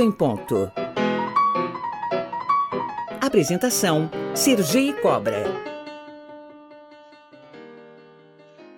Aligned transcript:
Em 0.00 0.12
ponto. 0.12 0.70
Apresentação: 3.20 4.08
Sergi 4.32 4.92
Cobra. 5.02 5.42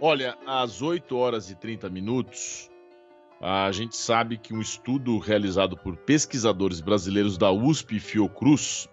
Olha, 0.01 0.39
às 0.47 0.81
8 0.81 1.15
horas 1.15 1.51
e 1.51 1.55
30 1.55 1.91
minutos, 1.91 2.71
a 3.39 3.71
gente 3.71 3.99
sabe 3.99 4.39
que 4.39 4.55
um 4.55 4.63
estudo 4.63 5.19
realizado 5.19 5.77
por 5.77 5.95
pesquisadores 5.95 6.81
brasileiros 6.81 7.37
da 7.37 7.53
USP 7.53 7.97
e 7.97 8.01
Fiocruz 8.01 8.89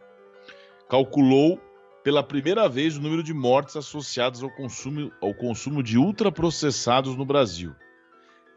calculou 0.89 1.57
pela 2.03 2.21
primeira 2.21 2.67
vez 2.67 2.97
o 2.97 3.01
número 3.01 3.23
de 3.23 3.33
mortes 3.33 3.77
associadas 3.77 4.43
ao 4.43 4.49
consumo, 4.49 5.13
ao 5.21 5.33
consumo 5.33 5.81
de 5.81 5.97
ultraprocessados 5.97 7.15
no 7.15 7.23
Brasil. 7.23 7.73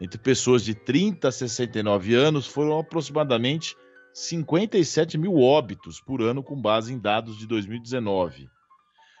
Entre 0.01 0.17
pessoas 0.17 0.65
de 0.65 0.73
30 0.73 1.27
a 1.27 1.31
69 1.31 2.15
anos, 2.15 2.47
foram 2.47 2.79
aproximadamente 2.79 3.77
57 4.11 5.15
mil 5.15 5.39
óbitos 5.39 6.01
por 6.01 6.23
ano, 6.23 6.41
com 6.41 6.59
base 6.59 6.91
em 6.91 6.97
dados 6.97 7.37
de 7.37 7.45
2019. 7.45 8.49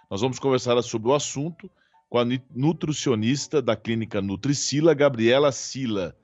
Nós 0.09 0.21
vamos 0.21 0.39
conversar 0.39 0.81
sobre 0.81 1.09
o 1.09 1.13
assunto 1.13 1.69
com 2.09 2.17
a 2.17 2.25
nutricionista 2.55 3.61
da 3.61 3.75
clínica 3.75 4.21
Nutricila, 4.23 4.95
Gabriela 4.95 5.51
Sila. 5.51 6.15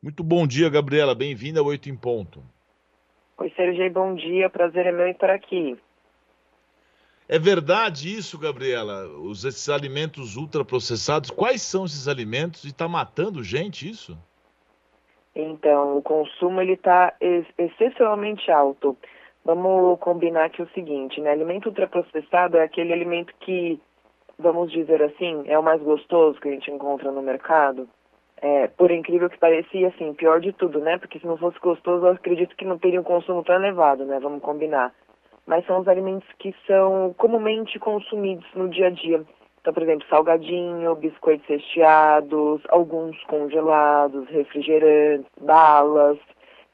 Muito 0.00 0.22
bom 0.22 0.46
dia, 0.46 0.70
Gabriela. 0.70 1.12
Bem-vinda 1.12 1.58
ao 1.58 1.66
Oito 1.66 1.90
em 1.90 1.96
Ponto. 1.96 2.44
Oi, 3.38 3.52
Sergei, 3.56 3.90
bom 3.90 4.14
dia. 4.14 4.48
Prazer 4.48 4.86
é 4.86 4.92
meu 4.92 5.08
estar 5.08 5.30
aqui. 5.30 5.76
É 7.28 7.38
verdade 7.40 8.16
isso, 8.16 8.38
Gabriela? 8.38 9.08
Os, 9.08 9.44
esses 9.44 9.68
alimentos 9.68 10.36
ultraprocessados, 10.36 11.30
quais 11.30 11.60
são 11.60 11.84
esses 11.84 12.06
alimentos 12.06 12.64
e 12.64 12.68
está 12.68 12.86
matando 12.86 13.42
gente 13.42 13.88
isso? 13.88 14.16
Então, 15.34 15.98
o 15.98 16.02
consumo 16.02 16.60
ele 16.60 16.74
está 16.74 17.12
excepcionalmente 17.58 18.50
alto. 18.50 18.96
Vamos 19.44 19.98
combinar 20.00 20.46
aqui 20.46 20.62
o 20.62 20.70
seguinte, 20.70 21.20
né? 21.20 21.30
Alimento 21.30 21.66
ultraprocessado 21.66 22.56
é 22.56 22.62
aquele 22.62 22.92
alimento 22.92 23.34
que, 23.40 23.80
vamos 24.38 24.72
dizer 24.72 25.02
assim, 25.02 25.44
é 25.46 25.58
o 25.58 25.62
mais 25.62 25.82
gostoso 25.82 26.40
que 26.40 26.48
a 26.48 26.52
gente 26.52 26.70
encontra 26.70 27.10
no 27.10 27.22
mercado. 27.22 27.88
É, 28.38 28.68
por 28.68 28.90
incrível 28.90 29.28
que 29.30 29.38
pareça, 29.38 29.68
assim, 29.88 30.14
pior 30.14 30.40
de 30.40 30.52
tudo, 30.52 30.78
né? 30.78 30.98
Porque 30.98 31.18
se 31.18 31.26
não 31.26 31.36
fosse 31.36 31.58
gostoso, 31.58 32.06
eu 32.06 32.12
acredito 32.12 32.54
que 32.56 32.64
não 32.64 32.78
teria 32.78 33.00
um 33.00 33.04
consumo 33.04 33.42
tão 33.42 33.56
elevado, 33.56 34.04
né? 34.04 34.18
Vamos 34.20 34.42
combinar. 34.42 34.92
Mas 35.46 35.64
são 35.66 35.80
os 35.80 35.88
alimentos 35.88 36.28
que 36.38 36.54
são 36.66 37.14
comumente 37.16 37.78
consumidos 37.78 38.46
no 38.54 38.68
dia 38.68 38.88
a 38.88 38.90
dia. 38.90 39.24
Então, 39.60 39.72
por 39.72 39.82
exemplo, 39.82 40.06
salgadinho, 40.08 40.94
biscoitos 40.94 41.46
recheados, 41.48 42.62
alguns 42.68 43.20
congelados, 43.24 44.28
refrigerantes, 44.28 45.30
balas. 45.40 46.18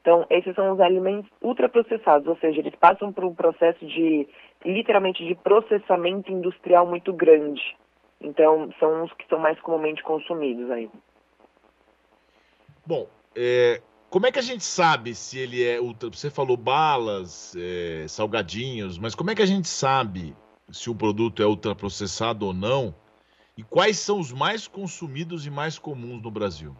Então, 0.01 0.25
esses 0.29 0.53
são 0.53 0.73
os 0.73 0.79
alimentos 0.79 1.29
ultraprocessados, 1.41 2.27
ou 2.27 2.35
seja, 2.37 2.59
eles 2.59 2.75
passam 2.75 3.11
por 3.11 3.23
um 3.23 3.33
processo 3.33 3.85
de, 3.85 4.27
literalmente, 4.65 5.25
de 5.25 5.33
processamento 5.33 6.31
industrial 6.31 6.85
muito 6.85 7.13
grande. 7.13 7.61
Então, 8.21 8.69
são 8.79 9.05
os 9.05 9.13
que 9.13 9.27
são 9.27 9.39
mais 9.39 9.59
comumente 9.61 10.03
consumidos 10.03 10.69
aí. 10.69 10.89
Bom, 12.85 13.07
é, 13.35 13.81
como 14.13 14.27
é 14.27 14.31
que 14.31 14.37
a 14.37 14.43
gente 14.43 14.63
sabe 14.63 15.15
se 15.15 15.39
ele 15.39 15.63
é 15.63 15.81
ultra... 15.81 16.07
Você 16.07 16.29
falou 16.29 16.55
balas, 16.55 17.55
é, 17.57 18.07
salgadinhos, 18.07 18.99
mas 18.99 19.15
como 19.15 19.31
é 19.31 19.35
que 19.35 19.41
a 19.41 19.47
gente 19.47 19.67
sabe 19.67 20.35
se 20.69 20.87
o 20.87 20.93
produto 20.93 21.41
é 21.41 21.47
ultraprocessado 21.47 22.45
ou 22.45 22.53
não, 22.53 22.93
e 23.57 23.63
quais 23.63 23.97
são 23.97 24.19
os 24.19 24.31
mais 24.31 24.67
consumidos 24.67 25.47
e 25.47 25.49
mais 25.49 25.79
comuns 25.79 26.21
no 26.21 26.29
Brasil? 26.29 26.75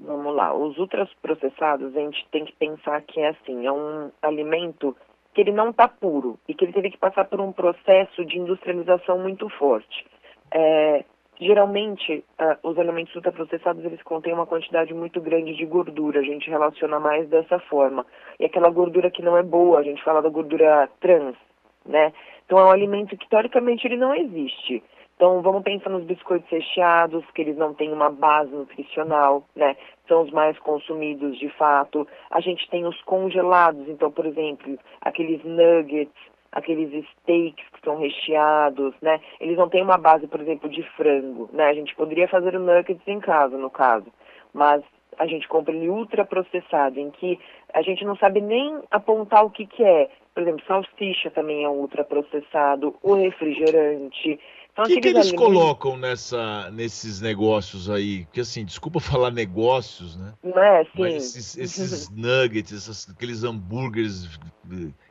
Vamos 0.00 0.36
lá, 0.36 0.54
os 0.54 0.78
ultraprocessados 0.78 1.96
a 1.96 2.00
gente 2.00 2.24
tem 2.30 2.44
que 2.44 2.52
pensar 2.52 3.02
que 3.02 3.18
é 3.18 3.30
assim, 3.30 3.66
é 3.66 3.72
um 3.72 4.12
alimento 4.22 4.96
que 5.34 5.40
ele 5.40 5.50
não 5.50 5.70
está 5.70 5.88
puro 5.88 6.38
e 6.46 6.54
que 6.54 6.64
ele 6.64 6.72
teve 6.72 6.92
que 6.92 6.98
passar 6.98 7.24
por 7.24 7.40
um 7.40 7.50
processo 7.50 8.24
de 8.24 8.38
industrialização 8.38 9.18
muito 9.18 9.48
forte. 9.48 10.06
É, 10.52 11.04
geralmente, 11.40 12.24
uh, 12.40 12.68
os 12.68 12.78
alimentos 12.78 13.14
ultraprocessados 13.14 13.84
eles 13.84 14.02
contêm 14.02 14.32
uma 14.32 14.46
quantidade 14.46 14.92
muito 14.94 15.20
grande 15.20 15.54
de 15.54 15.66
gordura, 15.66 16.20
a 16.20 16.24
gente 16.24 16.48
relaciona 16.50 16.98
mais 16.98 17.28
dessa 17.28 17.58
forma. 17.60 18.06
E 18.38 18.44
aquela 18.44 18.70
gordura 18.70 19.10
que 19.10 19.22
não 19.22 19.36
é 19.36 19.42
boa, 19.42 19.78
a 19.78 19.82
gente 19.82 20.02
fala 20.02 20.22
da 20.22 20.28
gordura 20.28 20.88
trans, 21.00 21.36
né? 21.84 22.12
Então 22.44 22.58
é 22.58 22.64
um 22.64 22.70
alimento 22.70 23.16
que 23.16 23.28
teoricamente 23.28 23.86
ele 23.86 23.96
não 23.96 24.14
existe. 24.14 24.82
Então 25.16 25.40
vamos 25.40 25.62
pensar 25.62 25.88
nos 25.88 26.04
biscoitos 26.04 26.48
recheados, 26.50 27.24
que 27.34 27.40
eles 27.40 27.56
não 27.56 27.72
têm 27.72 27.90
uma 27.90 28.10
base 28.10 28.50
nutricional, 28.50 29.44
né? 29.56 29.74
São 30.06 30.22
os 30.22 30.30
mais 30.30 30.58
consumidos 30.58 31.38
de 31.38 31.48
fato. 31.50 32.06
A 32.30 32.40
gente 32.40 32.68
tem 32.68 32.86
os 32.86 33.00
congelados, 33.02 33.88
então, 33.88 34.10
por 34.10 34.26
exemplo, 34.26 34.78
aqueles 35.00 35.42
nuggets, 35.42 36.14
aqueles 36.56 37.04
steaks 37.10 37.68
que 37.70 37.80
são 37.84 37.98
recheados, 37.98 38.94
né? 39.02 39.20
Eles 39.38 39.58
não 39.58 39.68
têm 39.68 39.82
uma 39.82 39.98
base, 39.98 40.26
por 40.26 40.40
exemplo, 40.40 40.70
de 40.70 40.82
frango, 40.96 41.50
né? 41.52 41.66
A 41.66 41.74
gente 41.74 41.94
poderia 41.94 42.26
fazer 42.26 42.56
o 42.56 42.58
nuggets 42.58 43.06
em 43.06 43.20
casa, 43.20 43.58
no 43.58 43.68
caso, 43.68 44.06
mas 44.54 44.82
a 45.18 45.26
gente 45.26 45.46
compra 45.48 45.74
ele 45.74 45.90
ultra 45.90 46.24
processado, 46.24 46.98
em 46.98 47.10
que 47.10 47.38
a 47.74 47.82
gente 47.82 48.06
não 48.06 48.16
sabe 48.16 48.40
nem 48.40 48.80
apontar 48.90 49.44
o 49.44 49.50
que, 49.50 49.66
que 49.66 49.84
é. 49.84 50.08
Por 50.32 50.42
exemplo, 50.42 50.64
salsicha 50.66 51.30
também 51.30 51.62
é 51.64 51.68
ultraprocessado, 51.68 52.94
o 53.02 53.14
refrigerante. 53.14 54.40
O 54.78 54.82
que, 54.84 55.00
que 55.00 55.08
eles 55.08 55.28
alimentos... 55.28 55.46
colocam 55.46 55.96
nessa, 55.96 56.70
nesses 56.70 57.20
negócios 57.20 57.88
aí? 57.88 58.26
Porque 58.26 58.40
assim, 58.40 58.64
desculpa 58.64 59.00
falar 59.00 59.30
negócios, 59.30 60.16
né? 60.16 60.34
Não 60.42 60.62
é, 60.62 60.84
sim. 60.84 60.90
Mas 60.98 61.14
esses, 61.36 61.56
esses 61.56 62.10
nuggets, 62.10 62.72
esses, 62.72 63.08
aqueles 63.08 63.42
hambúrgueres 63.42 64.38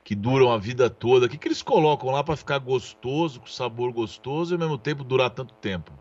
que 0.03 0.13
duram 0.13 0.51
a 0.51 0.57
vida 0.57 0.89
toda, 0.89 1.25
o 1.25 1.29
que, 1.29 1.37
que 1.37 1.47
eles 1.47 1.63
colocam 1.63 2.11
lá 2.11 2.23
para 2.23 2.35
ficar 2.35 2.59
gostoso, 2.59 3.39
com 3.39 3.47
sabor 3.47 3.91
gostoso 3.91 4.53
e 4.53 4.55
ao 4.55 4.59
mesmo 4.59 4.77
tempo 4.77 5.03
durar 5.03 5.31
tanto 5.31 5.53
tempo? 5.55 5.91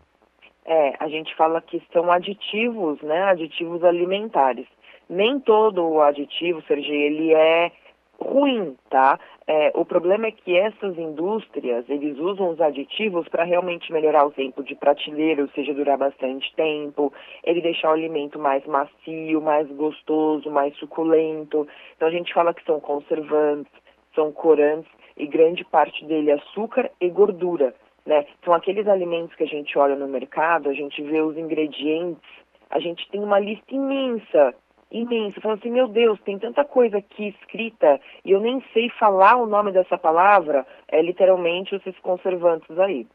É, 0.65 0.93
a 0.99 1.07
gente 1.07 1.35
fala 1.35 1.61
que 1.61 1.81
são 1.91 2.11
aditivos, 2.11 3.01
né? 3.01 3.23
Aditivos 3.23 3.83
alimentares. 3.83 4.67
Nem 5.09 5.39
todo 5.39 5.83
o 5.83 6.01
aditivo, 6.01 6.63
Sergi, 6.67 6.91
ele 6.91 7.33
é 7.33 7.71
ruim, 8.19 8.75
tá? 8.89 9.19
É, 9.47 9.71
o 9.75 9.85
problema 9.85 10.25
é 10.25 10.31
que 10.31 10.57
essas 10.57 10.97
indústrias, 10.97 11.87
eles 11.87 12.17
usam 12.17 12.49
os 12.49 12.59
aditivos 12.59 13.27
para 13.27 13.43
realmente 13.43 13.93
melhorar 13.93 14.25
o 14.25 14.31
tempo 14.31 14.63
de 14.63 14.73
prateleira, 14.73 15.43
ou 15.43 15.49
seja, 15.49 15.71
durar 15.71 15.99
bastante 15.99 16.51
tempo, 16.55 17.13
ele 17.43 17.61
deixar 17.61 17.89
o 17.89 17.93
alimento 17.93 18.39
mais 18.39 18.65
macio, 18.65 19.39
mais 19.41 19.67
gostoso, 19.67 20.49
mais 20.49 20.75
suculento. 20.77 21.67
Então 21.95 22.07
a 22.07 22.11
gente 22.11 22.33
fala 22.33 22.55
que 22.55 22.65
são 22.65 22.79
conservantes, 22.79 23.71
são 24.15 24.31
corantes 24.31 24.91
e 25.15 25.27
grande 25.27 25.63
parte 25.63 26.03
dele 26.05 26.31
é 26.31 26.33
açúcar 26.33 26.89
e 26.99 27.07
gordura, 27.09 27.75
né? 28.03 28.25
São 28.43 28.53
aqueles 28.53 28.87
alimentos 28.87 29.35
que 29.35 29.43
a 29.43 29.47
gente 29.47 29.77
olha 29.77 29.95
no 29.95 30.07
mercado, 30.07 30.69
a 30.69 30.73
gente 30.73 31.03
vê 31.03 31.21
os 31.21 31.37
ingredientes, 31.37 32.23
a 32.71 32.79
gente 32.79 33.07
tem 33.11 33.21
uma 33.21 33.39
lista 33.39 33.75
imensa 33.75 34.55
imenso. 34.91 35.41
Falando 35.41 35.59
assim, 35.59 35.71
meu 35.71 35.87
Deus, 35.87 36.19
tem 36.21 36.37
tanta 36.39 36.63
coisa 36.63 36.97
aqui 36.97 37.35
escrita 37.39 37.99
e 38.23 38.31
eu 38.31 38.39
nem 38.39 38.63
sei 38.73 38.89
falar 38.99 39.35
o 39.35 39.45
nome 39.45 39.71
dessa 39.71 39.97
palavra, 39.97 40.65
é 40.87 41.01
literalmente 41.01 41.75
esses 41.75 41.97
conservantes 41.99 42.77
aí. 42.79 43.07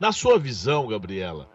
Na 0.00 0.12
sua 0.12 0.38
visão, 0.38 0.86
Gabriela, 0.86 1.48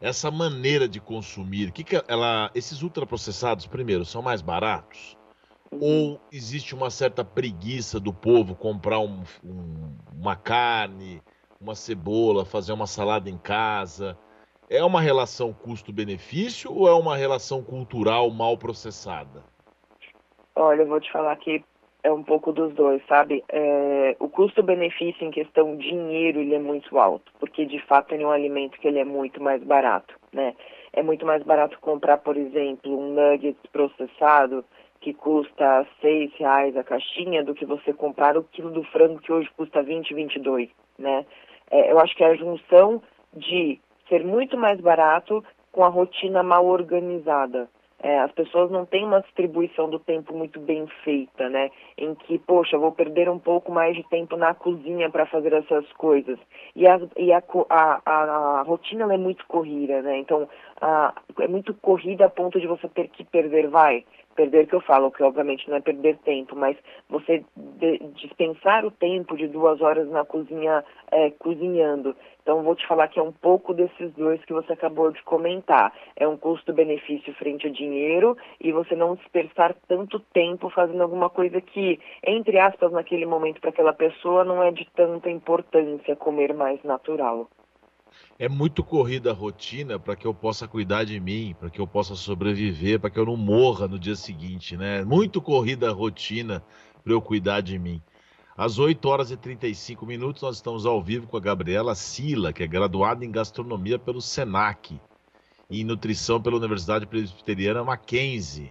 essa 0.00 0.30
maneira 0.30 0.88
de 0.88 1.00
consumir, 1.00 1.72
que, 1.72 1.84
que 1.84 2.02
ela, 2.08 2.50
esses 2.54 2.82
ultraprocessados, 2.82 3.66
primeiro, 3.66 4.04
são 4.04 4.22
mais 4.22 4.40
baratos? 4.40 5.16
Uhum. 5.70 5.78
Ou 5.80 6.20
existe 6.32 6.74
uma 6.74 6.90
certa 6.90 7.24
preguiça 7.24 8.00
do 8.00 8.12
povo 8.12 8.56
comprar 8.56 8.98
um, 8.98 9.22
um, 9.44 9.94
uma 10.12 10.34
carne, 10.34 11.22
uma 11.60 11.74
cebola, 11.74 12.44
fazer 12.44 12.72
uma 12.72 12.86
salada 12.86 13.30
em 13.30 13.38
casa? 13.38 14.18
É 14.72 14.84
uma 14.84 15.00
relação 15.00 15.52
custo-benefício 15.52 16.72
ou 16.72 16.86
é 16.86 16.94
uma 16.94 17.16
relação 17.16 17.60
cultural 17.60 18.30
mal 18.30 18.56
processada? 18.56 19.42
Olha, 20.54 20.82
eu 20.82 20.86
vou 20.86 21.00
te 21.00 21.10
falar 21.10 21.34
que 21.38 21.64
é 22.04 22.12
um 22.12 22.22
pouco 22.22 22.52
dos 22.52 22.72
dois, 22.74 23.02
sabe? 23.08 23.42
É, 23.48 24.14
o 24.20 24.28
custo-benefício 24.28 25.26
em 25.26 25.32
questão 25.32 25.76
dinheiro 25.76 26.38
ele 26.38 26.54
é 26.54 26.60
muito 26.60 26.96
alto, 27.00 27.32
porque 27.40 27.66
de 27.66 27.80
fato 27.80 28.14
é 28.14 28.18
um 28.18 28.30
alimento 28.30 28.78
que 28.78 28.86
ele 28.86 29.00
é 29.00 29.04
muito 29.04 29.42
mais 29.42 29.60
barato, 29.64 30.14
né? 30.32 30.54
É 30.92 31.02
muito 31.02 31.26
mais 31.26 31.42
barato 31.42 31.76
comprar, 31.80 32.18
por 32.18 32.36
exemplo, 32.36 32.96
um 32.96 33.12
nugget 33.12 33.58
processado 33.72 34.64
que 35.00 35.12
custa 35.12 35.84
seis 36.00 36.30
reais 36.36 36.76
a 36.76 36.84
caixinha 36.84 37.42
do 37.42 37.56
que 37.56 37.66
você 37.66 37.92
comprar 37.92 38.36
o 38.36 38.44
quilo 38.44 38.70
do 38.70 38.84
frango 38.84 39.18
que 39.18 39.32
hoje 39.32 39.50
custa 39.56 39.82
20, 39.82 40.14
22, 40.14 40.68
né? 40.96 41.26
É, 41.72 41.90
eu 41.90 41.98
acho 41.98 42.14
que 42.14 42.22
é 42.22 42.28
a 42.28 42.36
junção 42.36 43.02
de 43.34 43.80
ser 44.10 44.22
muito 44.24 44.58
mais 44.58 44.78
barato 44.80 45.42
com 45.72 45.82
a 45.82 45.88
rotina 45.88 46.42
mal 46.42 46.66
organizada. 46.66 47.68
é, 48.02 48.18
as 48.20 48.32
pessoas 48.32 48.70
não 48.70 48.86
têm 48.86 49.04
uma 49.04 49.20
distribuição 49.20 49.88
do 49.90 49.98
tempo 49.98 50.34
muito 50.34 50.58
bem 50.58 50.86
feita, 51.04 51.50
né? 51.50 51.70
Em 51.98 52.14
que, 52.14 52.38
poxa, 52.38 52.78
vou 52.78 52.92
perder 52.92 53.28
um 53.28 53.38
pouco 53.38 53.70
mais 53.70 53.94
de 53.94 54.02
tempo 54.08 54.36
na 54.36 54.54
cozinha 54.54 55.10
para 55.10 55.26
fazer 55.26 55.52
essas 55.52 55.86
coisas. 55.92 56.38
E, 56.74 56.88
a, 56.88 56.98
e 57.16 57.30
a, 57.30 57.42
a, 57.68 58.00
a, 58.06 58.62
rotina 58.62 59.12
é 59.12 59.18
muito 59.18 59.46
corrida, 59.46 60.00
né? 60.00 60.18
Então, 60.18 60.48
a, 60.80 61.14
é 61.40 61.46
muito 61.46 61.74
corrida 61.74 62.24
a 62.24 62.30
ponto 62.30 62.58
de 62.58 62.66
você 62.66 62.88
ter 62.88 63.08
que 63.08 63.22
perder, 63.22 63.68
vai, 63.68 64.04
perder 64.34 64.66
que 64.66 64.74
eu 64.74 64.80
falo, 64.80 65.10
que 65.10 65.22
obviamente 65.22 65.68
não 65.68 65.76
é 65.76 65.80
perder 65.80 66.16
tempo, 66.18 66.56
mas 66.56 66.76
você 67.10 67.44
de, 67.54 67.98
dispensar 68.14 68.86
o 68.86 68.90
tempo 68.90 69.36
de 69.36 69.46
duas 69.46 69.82
horas 69.82 70.08
na 70.08 70.24
cozinha 70.24 70.82
é, 71.10 71.30
cozinhando. 71.32 72.16
Então 72.42 72.62
vou 72.62 72.74
te 72.74 72.86
falar 72.86 73.08
que 73.08 73.18
é 73.18 73.22
um 73.22 73.32
pouco 73.32 73.74
desses 73.74 74.12
dois 74.14 74.44
que 74.44 74.52
você 74.52 74.72
acabou 74.72 75.12
de 75.12 75.22
comentar. 75.22 75.92
É 76.16 76.26
um 76.26 76.36
custo-benefício 76.36 77.34
frente 77.34 77.66
a 77.66 77.70
dinheiro 77.70 78.36
e 78.60 78.72
você 78.72 78.94
não 78.94 79.14
dispersar 79.14 79.76
tanto 79.86 80.20
tempo 80.32 80.70
fazendo 80.70 81.02
alguma 81.02 81.30
coisa 81.30 81.60
que, 81.60 82.00
entre 82.24 82.58
aspas, 82.58 82.92
naquele 82.92 83.26
momento 83.26 83.60
para 83.60 83.70
aquela 83.70 83.92
pessoa 83.92 84.44
não 84.44 84.62
é 84.62 84.70
de 84.70 84.86
tanta 84.94 85.30
importância 85.30 86.16
comer 86.16 86.54
mais 86.54 86.82
natural 86.82 87.48
é 88.38 88.48
muito 88.48 88.82
corrida 88.82 89.30
a 89.30 89.34
rotina 89.34 89.98
para 89.98 90.16
que 90.16 90.26
eu 90.26 90.34
possa 90.34 90.66
cuidar 90.66 91.04
de 91.04 91.20
mim, 91.20 91.54
para 91.58 91.70
que 91.70 91.80
eu 91.80 91.86
possa 91.86 92.14
sobreviver, 92.14 92.98
para 92.98 93.10
que 93.10 93.18
eu 93.18 93.26
não 93.26 93.36
morra 93.36 93.86
no 93.86 93.98
dia 93.98 94.16
seguinte, 94.16 94.76
né? 94.76 95.04
Muito 95.04 95.40
corrida 95.40 95.90
a 95.90 95.92
rotina 95.92 96.62
para 97.04 97.12
eu 97.12 97.20
cuidar 97.20 97.60
de 97.60 97.78
mim. 97.78 98.02
Às 98.60 98.78
8 98.78 99.08
horas 99.08 99.30
e 99.30 99.38
35 99.38 100.04
minutos, 100.04 100.42
nós 100.42 100.56
estamos 100.56 100.84
ao 100.84 101.02
vivo 101.02 101.26
com 101.26 101.34
a 101.34 101.40
Gabriela 101.40 101.94
Sila, 101.94 102.52
que 102.52 102.62
é 102.62 102.66
graduada 102.66 103.24
em 103.24 103.30
gastronomia 103.30 103.98
pelo 103.98 104.20
SENAC 104.20 105.00
e 105.70 105.80
em 105.80 105.84
nutrição 105.84 106.38
pela 106.38 106.58
Universidade 106.58 107.06
Presbiteriana 107.06 107.82
Mackenzie. 107.82 108.70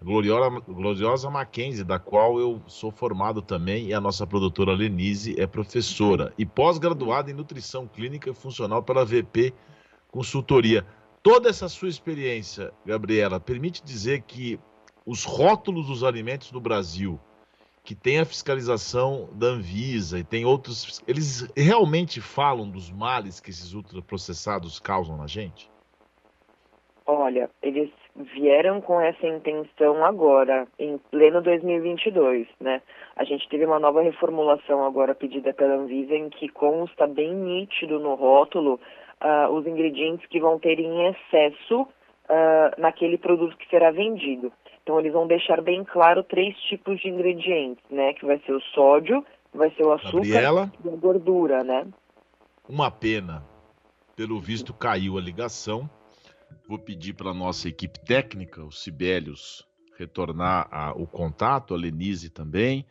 Gloriosa, 0.00 0.60
Gloriosa 0.68 1.28
Mackenzie, 1.28 1.82
da 1.82 1.98
qual 1.98 2.38
eu 2.38 2.62
sou 2.68 2.92
formado 2.92 3.42
também, 3.42 3.86
e 3.86 3.92
a 3.92 4.00
nossa 4.00 4.24
produtora 4.24 4.72
Lenise 4.72 5.34
é 5.36 5.48
professora 5.48 6.32
e 6.38 6.46
pós-graduada 6.46 7.28
em 7.28 7.34
nutrição 7.34 7.88
clínica 7.88 8.30
e 8.30 8.34
funcional 8.34 8.84
pela 8.84 9.04
VP 9.04 9.52
Consultoria. 10.12 10.86
Toda 11.24 11.48
essa 11.48 11.68
sua 11.68 11.88
experiência, 11.88 12.72
Gabriela, 12.86 13.40
permite 13.40 13.82
dizer 13.82 14.22
que 14.22 14.60
os 15.04 15.24
rótulos 15.24 15.88
dos 15.88 16.04
alimentos 16.04 16.52
no 16.52 16.60
Brasil, 16.60 17.18
que 17.84 17.94
tem 17.94 18.20
a 18.20 18.24
fiscalização 18.24 19.28
da 19.32 19.48
Anvisa 19.48 20.18
e 20.18 20.24
tem 20.24 20.44
outros, 20.44 21.02
eles 21.06 21.50
realmente 21.56 22.20
falam 22.20 22.70
dos 22.70 22.90
males 22.90 23.40
que 23.40 23.50
esses 23.50 23.74
ultraprocessados 23.74 24.78
causam 24.78 25.16
na 25.16 25.26
gente? 25.26 25.70
Olha, 27.04 27.50
eles 27.60 27.90
vieram 28.14 28.80
com 28.80 29.00
essa 29.00 29.26
intenção 29.26 30.04
agora, 30.04 30.68
em 30.78 30.98
pleno 31.10 31.42
2022, 31.42 32.46
né? 32.60 32.80
A 33.16 33.24
gente 33.24 33.48
teve 33.48 33.64
uma 33.64 33.80
nova 33.80 34.02
reformulação 34.02 34.84
agora 34.84 35.14
pedida 35.14 35.52
pela 35.52 35.74
Anvisa 35.74 36.14
em 36.14 36.28
que 36.28 36.48
consta 36.48 37.06
bem 37.06 37.34
nítido 37.34 37.98
no 37.98 38.14
rótulo 38.14 38.78
uh, 39.20 39.52
os 39.52 39.66
ingredientes 39.66 40.26
que 40.26 40.40
vão 40.40 40.58
ter 40.58 40.78
em 40.78 41.08
excesso 41.08 41.82
uh, 41.82 42.80
naquele 42.80 43.18
produto 43.18 43.56
que 43.56 43.68
será 43.68 43.90
vendido. 43.90 44.52
Então 44.82 44.98
eles 44.98 45.12
vão 45.12 45.26
deixar 45.26 45.60
bem 45.60 45.84
claro 45.84 46.22
três 46.24 46.56
tipos 46.62 47.00
de 47.00 47.08
ingredientes, 47.08 47.84
né? 47.90 48.12
Que 48.14 48.26
vai 48.26 48.40
ser 48.40 48.52
o 48.52 48.60
sódio, 48.74 49.24
vai 49.54 49.70
ser 49.74 49.84
o 49.84 49.92
açúcar 49.92 50.18
Gabriela, 50.18 50.72
e 50.84 50.88
a 50.88 50.96
gordura, 50.96 51.62
né? 51.62 51.86
Uma 52.68 52.90
pena. 52.90 53.44
Pelo 54.16 54.40
visto 54.40 54.74
caiu 54.74 55.16
a 55.16 55.20
ligação 55.20 55.88
Vou 56.68 56.78
pedir 56.78 57.14
para 57.14 57.30
a 57.30 57.34
nossa 57.34 57.68
equipe 57.68 57.98
técnica, 58.00 58.62
o 58.64 58.70
Sibelius, 58.70 59.66
retornar 59.98 60.68
a, 60.70 60.92
o 60.92 61.06
contato, 61.06 61.74
a 61.74 61.76
Lenise 61.76 62.30
também. 62.30 62.86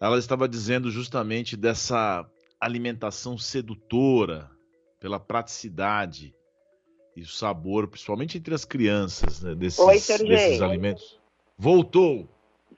Ela 0.00 0.18
estava 0.18 0.48
dizendo 0.48 0.90
justamente 0.90 1.56
dessa 1.56 2.28
alimentação 2.60 3.38
sedutora, 3.38 4.50
pela 4.98 5.20
praticidade 5.20 6.34
e 7.16 7.22
o 7.22 7.26
sabor, 7.26 7.86
principalmente 7.86 8.38
entre 8.38 8.54
as 8.54 8.64
crianças, 8.64 9.42
né, 9.42 9.54
desses, 9.54 9.78
Oi, 9.78 9.94
desses 9.94 10.60
alimentos. 10.60 11.18
Voltou! 11.56 12.28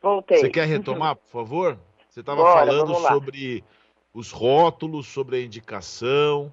Voltei. 0.01 0.39
Você 0.39 0.51
quer 0.51 0.67
retomar, 0.67 1.17
por 1.17 1.29
favor? 1.29 1.79
Você 2.09 2.21
estava 2.21 2.43
falando 2.43 2.95
sobre 2.95 3.65
os 4.13 4.31
rótulos, 4.31 5.07
sobre 5.07 5.37
a 5.37 5.43
indicação. 5.43 6.53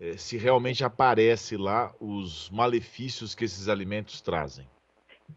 É, 0.00 0.16
se 0.16 0.38
realmente 0.38 0.82
aparece 0.82 1.58
lá 1.58 1.92
os 2.00 2.48
malefícios 2.50 3.34
que 3.34 3.44
esses 3.44 3.68
alimentos 3.68 4.22
trazem. 4.22 4.66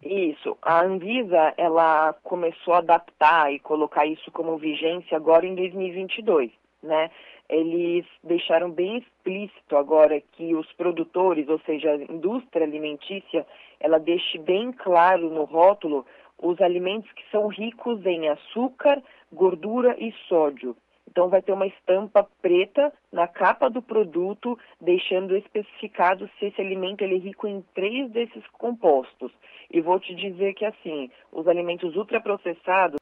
Isso. 0.01 0.57
A 0.61 0.81
Anvisa 0.81 1.53
ela 1.57 2.13
começou 2.23 2.73
a 2.73 2.77
adaptar 2.79 3.53
e 3.53 3.59
colocar 3.59 4.05
isso 4.05 4.31
como 4.31 4.57
vigência 4.57 5.17
agora 5.17 5.45
em 5.45 5.53
2022, 5.53 6.51
né? 6.83 7.09
Eles 7.49 8.05
deixaram 8.23 8.69
bem 8.69 8.97
explícito 8.97 9.77
agora 9.77 10.21
que 10.33 10.53
os 10.53 10.71
produtores, 10.73 11.47
ou 11.47 11.59
seja, 11.59 11.91
a 11.91 11.95
indústria 11.95 12.65
alimentícia, 12.65 13.45
ela 13.79 13.99
deixe 13.99 14.37
bem 14.37 14.71
claro 14.71 15.29
no 15.29 15.45
rótulo 15.45 16.05
os 16.41 16.59
alimentos 16.61 17.11
que 17.13 17.23
são 17.31 17.47
ricos 17.47 18.05
em 18.05 18.27
açúcar, 18.27 19.01
gordura 19.31 19.95
e 19.97 20.11
sódio. 20.27 20.75
Então, 21.09 21.29
vai 21.29 21.41
ter 21.41 21.51
uma 21.51 21.67
estampa 21.67 22.27
preta 22.41 22.91
na 23.11 23.27
capa 23.27 23.69
do 23.69 23.81
produto, 23.81 24.57
deixando 24.81 25.37
especificado 25.37 26.27
se 26.39 26.47
esse 26.47 26.59
alimento 26.59 27.03
ele 27.03 27.15
é 27.15 27.19
rico 27.19 27.47
em 27.47 27.61
três 27.75 28.09
desses 28.09 28.45
compostos. 28.53 29.31
E 29.71 29.79
vou 29.79 29.99
te 29.99 30.15
dizer 30.15 30.53
que, 30.55 30.65
assim, 30.65 31.11
os 31.31 31.47
alimentos 31.47 31.95
ultraprocessados, 31.95 32.99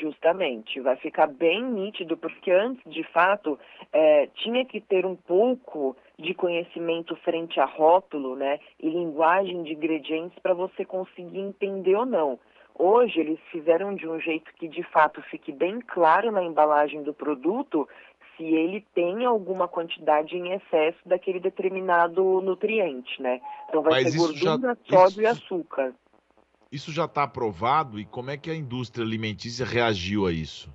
justamente, 0.00 0.80
vai 0.80 0.96
ficar 0.96 1.26
bem 1.26 1.62
nítido, 1.62 2.16
porque 2.16 2.50
antes, 2.50 2.82
de 2.90 3.02
fato, 3.04 3.58
é, 3.92 4.28
tinha 4.34 4.64
que 4.64 4.80
ter 4.80 5.04
um 5.04 5.16
pouco 5.16 5.96
de 6.18 6.34
conhecimento 6.34 7.14
frente 7.16 7.60
a 7.60 7.64
rótulo, 7.64 8.36
né, 8.36 8.58
e 8.80 8.88
linguagem 8.88 9.62
de 9.62 9.72
ingredientes 9.72 10.38
para 10.38 10.54
você 10.54 10.84
conseguir 10.84 11.40
entender 11.40 11.94
ou 11.94 12.06
não. 12.06 12.38
Hoje 12.78 13.20
eles 13.20 13.38
fizeram 13.50 13.94
de 13.94 14.06
um 14.06 14.20
jeito 14.20 14.52
que 14.58 14.68
de 14.68 14.82
fato 14.82 15.22
fique 15.22 15.50
bem 15.50 15.80
claro 15.80 16.30
na 16.30 16.42
embalagem 16.42 17.02
do 17.02 17.14
produto 17.14 17.88
se 18.36 18.44
ele 18.44 18.84
tem 18.94 19.24
alguma 19.24 19.66
quantidade 19.66 20.36
em 20.36 20.52
excesso 20.52 20.98
daquele 21.06 21.40
determinado 21.40 22.22
nutriente, 22.42 23.20
né? 23.20 23.40
Então 23.68 23.82
vai 23.82 24.02
Mas 24.02 24.12
ser 24.12 24.18
gordura, 24.18 24.78
já, 24.84 24.96
sódio 24.96 25.12
isso, 25.12 25.20
e 25.22 25.26
açúcar. 25.26 25.94
Isso 26.76 26.92
já 26.92 27.06
está 27.06 27.22
aprovado 27.22 27.98
e 27.98 28.04
como 28.04 28.30
é 28.30 28.36
que 28.36 28.50
a 28.50 28.54
indústria 28.54 29.02
alimentícia 29.02 29.64
reagiu 29.64 30.26
a 30.26 30.30
isso? 30.30 30.70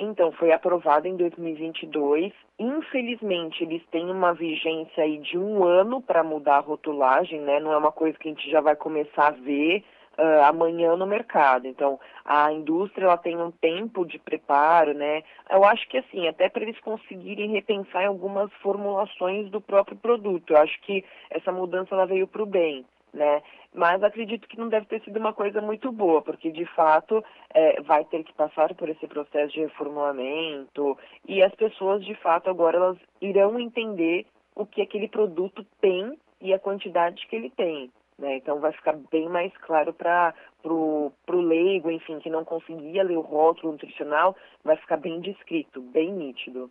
Então, 0.00 0.32
foi 0.32 0.50
aprovado 0.50 1.06
em 1.06 1.16
2022. 1.16 2.32
Infelizmente, 2.58 3.62
eles 3.62 3.86
têm 3.92 4.10
uma 4.10 4.34
vigência 4.34 5.04
aí 5.04 5.18
de 5.18 5.38
um 5.38 5.62
ano 5.62 6.02
para 6.02 6.24
mudar 6.24 6.56
a 6.56 6.60
rotulagem, 6.60 7.40
né? 7.40 7.60
Não 7.60 7.72
é 7.72 7.76
uma 7.76 7.92
coisa 7.92 8.18
que 8.18 8.26
a 8.26 8.32
gente 8.32 8.50
já 8.50 8.60
vai 8.60 8.74
começar 8.74 9.28
a 9.28 9.30
ver 9.30 9.84
uh, 10.18 10.42
amanhã 10.46 10.96
no 10.96 11.06
mercado. 11.06 11.68
Então, 11.68 12.00
a 12.24 12.52
indústria 12.52 13.04
ela 13.04 13.16
tem 13.16 13.36
um 13.36 13.52
tempo 13.52 14.04
de 14.04 14.18
preparo, 14.18 14.92
né? 14.92 15.22
Eu 15.48 15.62
acho 15.62 15.88
que 15.88 15.98
assim, 15.98 16.26
até 16.26 16.48
para 16.48 16.64
eles 16.64 16.80
conseguirem 16.80 17.52
repensar 17.52 18.02
em 18.02 18.06
algumas 18.06 18.52
formulações 18.54 19.48
do 19.52 19.60
próprio 19.60 19.96
produto. 19.96 20.52
Eu 20.52 20.56
acho 20.56 20.80
que 20.80 21.04
essa 21.30 21.52
mudança 21.52 21.94
ela 21.94 22.06
veio 22.06 22.26
para 22.26 22.42
o 22.42 22.46
bem. 22.46 22.84
Né? 23.12 23.42
Mas 23.74 24.02
acredito 24.02 24.46
que 24.46 24.58
não 24.58 24.68
deve 24.68 24.86
ter 24.86 25.02
sido 25.02 25.18
uma 25.18 25.32
coisa 25.32 25.60
muito 25.60 25.90
boa, 25.90 26.22
porque 26.22 26.50
de 26.50 26.64
fato 26.64 27.24
é, 27.52 27.80
vai 27.82 28.04
ter 28.04 28.22
que 28.22 28.32
passar 28.32 28.72
por 28.74 28.88
esse 28.88 29.06
processo 29.06 29.52
de 29.52 29.60
reformulamento 29.60 30.96
e 31.26 31.42
as 31.42 31.54
pessoas 31.54 32.04
de 32.04 32.14
fato 32.14 32.48
agora 32.48 32.76
elas 32.76 32.98
irão 33.20 33.58
entender 33.58 34.26
o 34.54 34.64
que 34.64 34.80
aquele 34.80 35.08
produto 35.08 35.66
tem 35.80 36.16
e 36.40 36.54
a 36.54 36.58
quantidade 36.58 37.26
que 37.26 37.34
ele 37.34 37.50
tem. 37.50 37.90
Né? 38.18 38.36
Então 38.36 38.60
vai 38.60 38.72
ficar 38.72 38.96
bem 39.10 39.28
mais 39.28 39.52
claro 39.58 39.92
para 39.92 40.34
o 40.64 41.12
leigo, 41.32 41.90
enfim, 41.90 42.18
que 42.20 42.28
não 42.28 42.44
conseguia 42.44 43.02
ler 43.02 43.16
o 43.16 43.22
rótulo 43.22 43.72
nutricional, 43.72 44.36
vai 44.62 44.76
ficar 44.76 44.98
bem 44.98 45.20
descrito, 45.20 45.80
bem 45.80 46.12
nítido. 46.12 46.70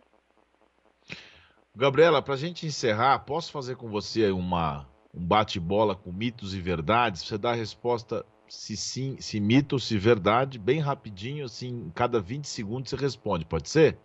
Gabriela, 1.74 2.22
para 2.22 2.34
a 2.34 2.36
gente 2.36 2.66
encerrar, 2.66 3.18
posso 3.20 3.50
fazer 3.52 3.76
com 3.76 3.88
você 3.88 4.30
uma, 4.30 4.86
um 5.14 5.24
bate-bola 5.24 5.94
com 5.94 6.12
mitos 6.12 6.54
e 6.54 6.60
verdades? 6.60 7.22
Você 7.22 7.36
dá 7.36 7.50
a 7.50 7.54
resposta 7.54 8.24
se 8.48 8.76
sim, 8.76 9.16
se 9.20 9.40
mito 9.40 9.76
ou 9.76 9.78
se 9.78 9.96
verdade, 9.96 10.58
bem 10.58 10.80
rapidinho, 10.80 11.44
assim, 11.44 11.90
cada 11.94 12.20
20 12.20 12.46
segundos 12.46 12.90
você 12.90 12.96
responde, 12.96 13.44
pode 13.44 13.68
ser? 13.68 13.96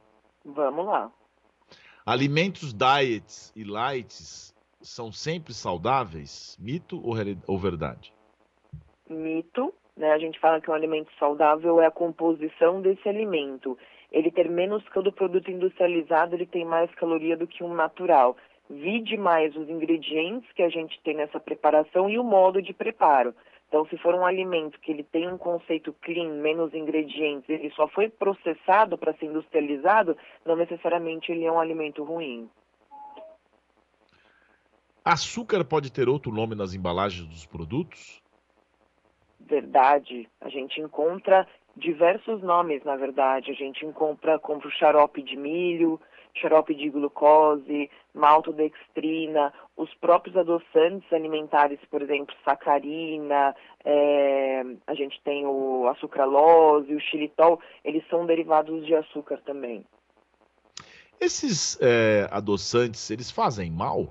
Vamos 0.44 0.86
lá. 0.86 1.12
Alimentos 2.06 2.72
diets 2.72 3.52
e 3.56 3.64
lights 3.64 4.56
são 4.80 5.12
sempre 5.12 5.54
saudáveis? 5.54 6.56
Mito 6.60 7.02
ou, 7.04 7.16
ou 7.48 7.58
verdade? 7.58 8.14
Mito. 9.10 9.74
Né? 9.98 10.12
A 10.12 10.20
gente 10.20 10.40
fala 10.40 10.62
que 10.62 10.70
um 10.70 10.74
alimento 10.74 11.10
saudável 11.18 11.82
é 11.82 11.88
a 11.88 11.92
composição 11.92 12.82
desse 12.82 13.10
alimento. 13.10 13.78
Ele 14.12 14.30
ter 14.32 14.50
menos 14.50 14.88
que 14.90 15.00
o 15.00 15.02
do 15.02 15.12
produto 15.12 15.50
industrializado, 15.50 16.36
ele 16.36 16.46
tem 16.46 16.64
mais 16.64 16.94
caloria 16.96 17.36
do 17.36 17.48
que 17.48 17.64
um 17.64 17.74
natural. 17.74 18.38
Vide 18.70 19.18
mais 19.18 19.56
os 19.56 19.70
ingredientes 19.70 20.52
que 20.54 20.64
a 20.64 20.70
gente 20.70 21.00
tem 21.04 21.16
nessa 21.16 21.40
preparação 21.40 22.10
e 22.10 22.18
o 22.18 22.24
modo 22.24 22.62
de 22.62 22.74
preparo. 22.74 23.34
Então, 23.68 23.86
se 23.88 23.98
for 23.98 24.14
um 24.14 24.26
alimento 24.26 24.80
que 24.80 24.92
ele 24.92 25.04
tem 25.04 25.28
um 25.28 25.38
conceito 25.38 25.94
clean, 26.02 26.30
menos 26.42 26.74
ingredientes, 26.74 27.50
ele 27.50 27.70
só 27.72 27.88
foi 27.88 28.10
processado 28.10 28.98
para 28.98 29.14
ser 29.16 29.26
industrializado, 29.26 30.16
não 30.46 30.56
necessariamente 30.56 31.32
ele 31.32 31.46
é 31.46 31.52
um 31.52 31.60
alimento 31.60 32.04
ruim. 32.04 32.50
Açúcar 35.04 35.64
pode 35.64 35.92
ter 35.92 36.08
outro 36.08 36.32
nome 36.32 36.56
nas 36.56 36.74
embalagens 36.74 37.28
dos 37.28 37.46
produtos? 37.46 38.22
Verdade. 39.40 40.28
A 40.42 40.50
gente 40.50 40.82
encontra 40.82 41.48
diversos 41.76 42.42
nomes, 42.42 42.84
na 42.84 42.96
verdade. 42.96 43.52
A 43.52 43.54
gente 43.54 43.86
encontra, 43.86 44.40
compra 44.40 44.68
o 44.68 44.72
xarope 44.72 45.22
de 45.22 45.36
milho, 45.36 46.00
xarope 46.36 46.76
de 46.76 46.90
glucose, 46.90 47.90
maltodextrina, 48.14 49.54
os 49.78 49.94
próprios 49.96 50.36
adoçantes 50.38 51.12
alimentares, 51.12 51.80
por 51.90 52.02
exemplo, 52.02 52.36
sacarina, 52.44 53.56
é, 53.84 54.64
a 54.88 54.94
gente 54.94 55.22
tem 55.24 55.46
o 55.46 55.88
açucralose, 55.88 56.94
o 56.94 57.00
xilitol, 57.00 57.60
eles 57.84 58.08
são 58.10 58.26
derivados 58.26 58.86
de 58.86 58.96
açúcar 58.96 59.42
também. 59.46 59.86
Esses 61.20 61.80
é, 61.82 62.28
adoçantes, 62.32 63.10
eles 63.10 63.32
fazem 63.32 63.72
mal? 63.72 64.08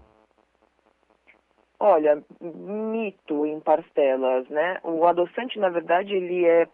Olha, 1.79 2.23
mito 2.41 3.45
em 3.45 3.61
parcelas, 3.61 4.49
né? 4.49 4.81
O 4.83 5.07
adoçante, 5.07 5.59
na 5.59 5.69
verdade, 5.69 6.15
ele 6.15 6.47
é 6.47 6.67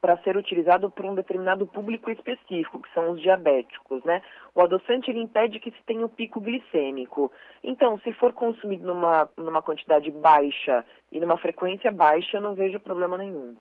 para 0.00 0.16
ser 0.22 0.36
utilizado 0.36 0.90
por 0.90 1.04
um 1.04 1.14
determinado 1.14 1.66
público 1.66 2.10
específico, 2.10 2.80
que 2.80 2.92
são 2.94 3.12
os 3.12 3.20
diabéticos, 3.20 4.02
né? 4.04 4.22
O 4.54 4.60
adoçante 4.60 5.10
ele 5.10 5.20
impede 5.20 5.60
que 5.60 5.70
se 5.70 5.82
tenha 5.86 6.04
o 6.04 6.08
pico 6.08 6.40
glicêmico. 6.40 7.30
Então, 7.62 7.98
se 8.00 8.12
for 8.12 8.32
consumido 8.32 8.86
numa, 8.86 9.28
numa 9.36 9.62
quantidade 9.62 10.10
baixa 10.10 10.84
e 11.10 11.20
numa 11.20 11.36
frequência 11.38 11.90
baixa, 11.90 12.36
eu 12.36 12.40
não 12.40 12.54
vejo 12.54 12.80
problema 12.80 13.18
nenhum. 13.18 13.56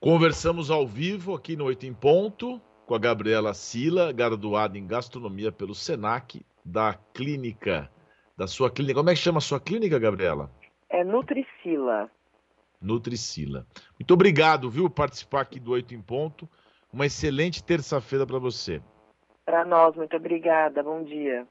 Conversamos 0.00 0.70
ao 0.70 0.86
vivo 0.86 1.34
aqui 1.34 1.56
no 1.56 1.64
Oito 1.64 1.84
em 1.84 1.94
Ponto 1.94 2.60
com 2.86 2.94
a 2.94 2.98
Gabriela 2.98 3.52
Sila, 3.52 4.12
graduada 4.12 4.78
em 4.78 4.86
gastronomia 4.86 5.52
pelo 5.52 5.74
SENAC, 5.74 6.40
da 6.64 6.94
clínica 7.12 7.90
da 8.38 8.46
sua 8.46 8.70
clínica. 8.70 9.00
Como 9.00 9.10
é 9.10 9.14
que 9.14 9.18
chama 9.18 9.38
a 9.38 9.40
sua 9.40 9.58
clínica, 9.58 9.98
Gabriela? 9.98 10.48
É 10.88 11.02
Nutricila. 11.02 12.08
Nutricila. 12.80 13.66
Muito 13.98 14.12
obrigado, 14.14 14.70
viu, 14.70 14.90
participar 14.90 15.40
aqui 15.40 15.58
do 15.58 15.72
Oito 15.72 15.94
em 15.94 16.02
Ponto. 16.02 16.48
Uma 16.92 17.06
excelente 17.06 17.64
terça-feira 17.64 18.26
para 18.26 18.38
você. 18.38 18.82
Para 19.48 19.64
nós, 19.64 19.96
muito 19.96 20.14
obrigada. 20.14 20.82
Bom 20.82 21.02
dia. 21.02 21.48